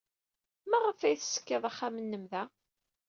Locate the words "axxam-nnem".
1.69-2.23